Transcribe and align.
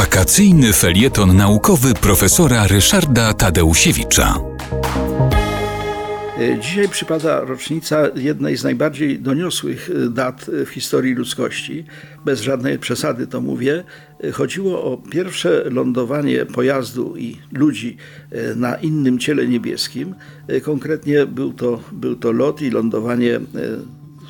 Wakacyjny 0.00 0.72
felieton 0.72 1.36
naukowy 1.36 1.94
profesora 1.94 2.66
Ryszarda 2.66 3.34
Tadeusiewicza. 3.34 4.34
E, 6.38 6.58
Dzisiaj 6.60 6.88
przypada 6.88 7.40
rocznica 7.40 8.08
jednej 8.14 8.56
z 8.56 8.64
najbardziej 8.64 9.18
doniosłych 9.20 9.90
e, 9.90 10.08
dat 10.10 10.46
w 10.66 10.68
historii 10.68 11.14
ludzkości. 11.14 11.84
Bez 12.24 12.40
żadnej 12.40 12.78
przesady 12.78 13.26
to 13.26 13.40
mówię. 13.40 13.84
E, 14.24 14.32
Chodziło 14.32 14.84
o 14.84 14.96
pierwsze 14.96 15.64
lądowanie 15.70 16.46
pojazdu 16.46 17.16
i 17.16 17.36
ludzi 17.52 17.96
na 18.56 18.74
innym 18.74 19.18
ciele 19.18 19.46
niebieskim. 19.46 20.14
Konkretnie 20.62 21.26
był 21.26 21.52
to, 21.52 21.80
był 21.92 22.16
to 22.16 22.32
lot 22.32 22.62
i 22.62 22.70
lądowanie 22.70 23.40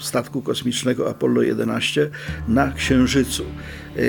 statku 0.00 0.42
kosmicznego 0.42 1.10
Apollo 1.10 1.42
11 1.42 2.10
na 2.48 2.72
Księżycu. 2.72 3.44
E, 3.96 4.00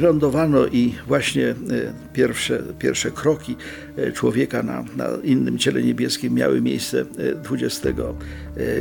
Lądowano 0.00 0.66
i 0.66 0.94
właśnie 1.06 1.48
e, 1.48 1.54
pierwsze, 2.12 2.62
pierwsze 2.78 3.10
kroki 3.10 3.56
e, 3.96 4.12
człowieka 4.12 4.62
na, 4.62 4.84
na 4.96 5.08
innym 5.24 5.58
ciele 5.58 5.82
niebieskim 5.82 6.34
miały 6.34 6.60
miejsce 6.60 7.00
e, 7.00 7.34
20 7.34 7.88
e, 7.88 7.94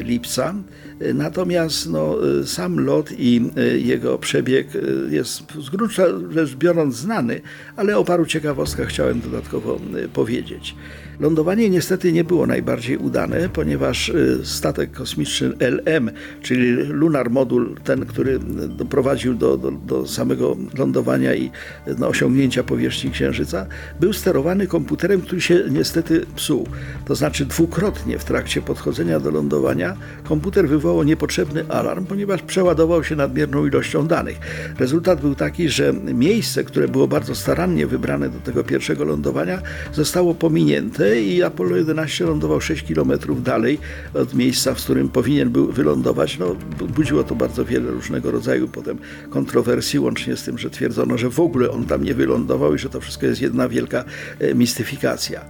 lipca. 0.03 0.55
Natomiast 1.13 1.89
no, 1.89 2.15
sam 2.45 2.79
lot 2.79 3.11
i 3.17 3.49
jego 3.77 4.17
przebieg 4.17 4.67
jest 5.09 5.43
z 5.61 5.69
gruntu 5.69 6.01
rzecz 6.31 6.55
biorąc 6.55 6.95
znany, 6.95 7.41
ale 7.75 7.97
o 7.97 8.03
paru 8.03 8.25
ciekawostkach 8.25 8.87
chciałem 8.87 9.21
dodatkowo 9.21 9.79
powiedzieć. 10.13 10.75
Lądowanie 11.19 11.69
niestety 11.69 12.11
nie 12.11 12.23
było 12.23 12.47
najbardziej 12.47 12.97
udane, 12.97 13.49
ponieważ 13.49 14.09
y, 14.09 14.39
statek 14.43 14.91
kosmiczny 14.91 15.53
LM, 15.59 16.11
czyli 16.41 16.71
Lunar 16.71 17.29
Modul, 17.29 17.75
ten, 17.83 18.05
który 18.05 18.39
doprowadził 18.69 19.33
do, 19.33 19.57
do, 19.57 19.71
do 19.71 20.07
samego 20.07 20.57
lądowania 20.77 21.35
i 21.35 21.51
no, 21.97 22.07
osiągnięcia 22.07 22.63
powierzchni 22.63 23.11
Księżyca, 23.11 23.65
był 23.99 24.13
sterowany 24.13 24.67
komputerem, 24.67 25.21
który 25.21 25.41
się 25.41 25.63
niestety 25.69 26.25
psuł. 26.35 26.67
To 27.05 27.15
znaczy 27.15 27.45
dwukrotnie 27.45 28.19
w 28.19 28.25
trakcie 28.25 28.61
podchodzenia 28.61 29.19
do 29.19 29.31
lądowania 29.31 29.97
komputer 30.23 30.67
wywołał 30.69 31.03
niepotrzebny 31.03 31.65
alarm, 31.69 32.05
ponieważ 32.05 32.41
przeładował 32.41 33.03
się 33.03 33.15
nadmierną 33.15 33.65
ilością 33.65 34.07
danych. 34.07 34.37
Rezultat 34.79 35.21
był 35.21 35.35
taki, 35.35 35.69
że 35.69 35.93
miejsce, 35.93 36.63
które 36.63 36.87
było 36.87 37.07
bardzo 37.07 37.35
starannie 37.35 37.87
wybrane 37.87 38.29
do 38.29 38.39
tego 38.39 38.63
pierwszego 38.63 39.05
lądowania, 39.05 39.61
zostało 39.93 40.35
pominięte 40.35 41.06
i 41.15 41.43
Apollo 41.43 41.75
11 41.77 42.25
lądował 42.25 42.61
6 42.61 42.83
km 42.93 43.11
dalej 43.43 43.79
od 44.13 44.33
miejsca, 44.33 44.73
w 44.73 44.77
którym 44.83 45.09
powinien 45.09 45.49
był 45.49 45.71
wylądować. 45.71 46.37
No, 46.39 46.55
bu- 46.79 46.87
budziło 46.87 47.23
to 47.23 47.35
bardzo 47.35 47.65
wiele 47.65 47.91
różnego 47.91 48.31
rodzaju 48.31 48.67
potem 48.67 48.97
kontrowersji, 49.29 49.99
łącznie 49.99 50.37
z 50.37 50.43
tym, 50.43 50.57
że 50.57 50.69
twierdzono, 50.69 51.17
że 51.17 51.29
w 51.29 51.39
ogóle 51.39 51.71
on 51.71 51.85
tam 51.85 52.03
nie 52.03 52.13
wylądował 52.13 52.75
i 52.75 52.79
że 52.79 52.89
to 52.89 53.01
wszystko 53.01 53.25
jest 53.25 53.41
jedna 53.41 53.69
wielka 53.69 54.03
e, 54.39 54.53
mistyfikacja. 54.55 55.41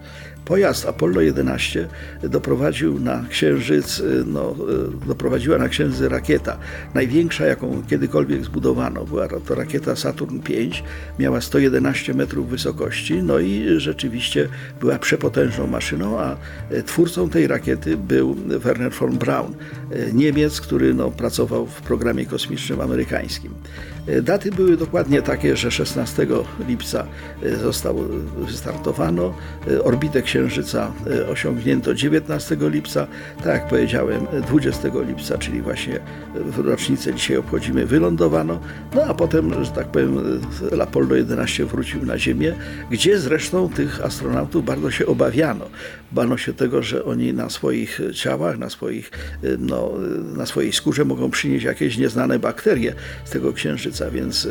Pojazd 0.48 0.86
Apollo 0.86 1.22
11 1.22 1.88
doprowadził 2.24 3.00
na 3.00 3.26
Księżyc, 3.30 4.00
y, 4.00 4.24
no, 4.28 4.56
y, 5.04 5.08
doprowadziła 5.08 5.58
na 5.58 5.70
Księżyc 5.70 6.02
rakieta, 6.02 6.58
największa 6.94 7.46
jaką 7.46 7.84
kiedykolwiek 7.88 8.44
zbudowano. 8.46 9.06
Była 9.06 9.28
to 9.28 9.56
rakieta 9.56 9.96
Saturn 9.96 10.40
V, 10.40 10.54
miała 11.20 11.42
111 11.42 12.14
metrów 12.14 12.50
wysokości, 12.50 13.24
no 13.24 13.40
i 13.40 13.66
rzeczywiście 13.78 14.50
była 14.80 15.00
przepotężną 15.00 15.68
maszyną, 15.68 16.20
a 16.20 16.38
y, 16.72 16.84
twórcą 16.84 17.30
tej 17.30 17.48
rakiety 17.48 17.98
był 17.98 18.36
Werner 18.48 18.92
von 18.92 19.18
Braun, 19.18 19.54
y, 19.92 20.14
Niemiec, 20.14 20.62
który 20.62 20.94
no, 20.94 21.12
pracował 21.12 21.66
w 21.66 21.82
programie 21.82 22.26
kosmicznym 22.26 22.82
amerykańskim. 22.82 23.54
Y, 24.10 24.22
Daty 24.22 24.52
były 24.52 24.78
dokładnie 24.78 25.22
takie, 25.22 25.58
że 25.58 25.72
16 25.72 26.28
lipca 26.68 27.06
został 27.62 27.98
wystartowano, 28.38 29.34
orbitę 29.84 30.22
Księżyca 30.22 30.37
y, 31.08 31.28
osiągnięto 31.28 31.94
19 31.94 32.58
lipca, 32.62 33.08
tak 33.38 33.46
jak 33.46 33.68
powiedziałem, 33.68 34.28
y, 34.34 34.42
20 34.42 34.90
lipca, 35.08 35.38
czyli 35.38 35.62
właśnie 35.62 36.00
w 36.36 36.60
rocznicę 36.60 37.14
dzisiaj 37.14 37.38
obchodzimy, 37.38 37.86
wylądowano, 37.86 38.60
no 38.96 39.04
a 39.04 39.14
potem, 39.14 39.64
że 39.64 39.72
tak 39.72 39.88
powiem, 39.88 40.40
y, 40.74 40.82
Apollo 40.82 41.16
11 41.16 41.66
wrócił 41.66 42.06
na 42.06 42.18
Ziemię, 42.18 42.54
gdzie 42.92 43.20
zresztą 43.20 43.70
tych 43.70 44.06
astronautów 44.06 44.66
bardzo 44.66 44.92
się 44.92 45.06
obawiano. 45.06 45.66
Bano 46.12 46.38
się 46.38 46.54
tego, 46.54 46.84
że 46.84 47.06
oni 47.06 47.34
na 47.34 47.50
swoich 47.50 48.00
ciałach, 48.14 48.58
na, 48.58 48.70
swoich, 48.70 49.12
y, 49.44 49.58
no, 49.60 49.92
na 50.36 50.46
swojej 50.46 50.74
skórze 50.74 51.06
mogą 51.06 51.32
przynieść 51.32 51.66
jakieś 51.66 51.98
nieznane 51.98 52.40
bakterie 52.40 52.94
z 53.26 53.30
tego 53.30 53.54
księżyca, 53.54 54.12
więc 54.12 54.48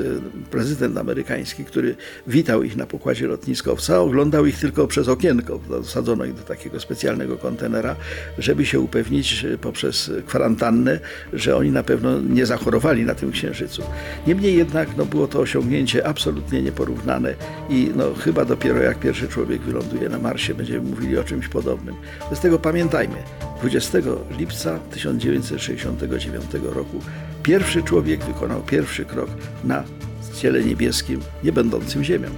prezydent 0.50 0.98
amerykański, 0.98 1.64
który 1.64 1.96
witał 2.26 2.62
ich 2.62 2.76
na 2.76 2.86
pokładzie 2.86 3.26
lotniskowca, 3.26 4.00
oglądał 4.00 4.46
ich 4.46 4.58
tylko 4.58 4.86
przez 4.86 5.08
okienko. 5.08 5.60
Zasadzono 5.82 6.24
ich 6.24 6.34
do 6.34 6.42
takiego 6.42 6.80
specjalnego 6.80 7.36
kontenera, 7.36 7.96
żeby 8.38 8.66
się 8.66 8.80
upewnić 8.80 9.44
y, 9.44 9.58
poprzez 9.58 10.10
kwarantannę, 10.26 11.00
że 11.32 11.56
oni 11.56 11.70
na 11.70 11.82
pewno 11.82 12.20
nie 12.20 12.46
zachorowali 12.46 13.04
na 13.04 13.14
tym 13.14 13.32
księżycu. 13.32 13.82
Niemniej 14.26 14.56
jednak 14.56 14.88
no, 14.96 15.04
było 15.04 15.26
to 15.26 15.40
osiągnięcie 15.40 16.06
absolutnie 16.06 16.62
nieporównane 16.62 17.34
i 17.70 17.90
no, 17.96 18.14
chyba 18.14 18.44
dopiero 18.44 18.82
jak 18.82 18.98
pierwszy 18.98 19.28
człowiek 19.28 19.62
wyląduje 19.62 20.08
na 20.08 20.18
Marsie, 20.18 20.54
będziemy 20.54 20.88
mówili 20.88 21.18
o 21.18 21.24
czymś 21.24 21.48
podobnym. 21.48 21.94
Z 22.32 22.40
tego 22.40 22.58
pamiętajmy, 22.58 23.16
20 23.60 23.98
lipca 24.38 24.78
1969 24.90 26.44
roku 26.62 27.00
pierwszy 27.42 27.82
człowiek 27.82 28.24
wykonał 28.24 28.62
pierwszy 28.62 29.04
krok 29.04 29.30
na 29.64 29.84
ciele 30.36 30.64
niebieskim, 30.64 31.20
nie 31.44 31.52
będącym 31.52 32.04
Ziemią. 32.04 32.28